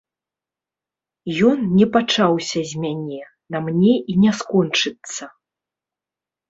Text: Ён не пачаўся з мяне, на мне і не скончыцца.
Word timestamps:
Ён 1.49 1.57
не 1.77 1.87
пачаўся 1.97 2.59
з 2.71 2.81
мяне, 2.87 3.21
на 3.57 3.65
мне 3.69 3.93
і 4.01 4.13
не 4.27 4.31
скончыцца. 4.43 5.23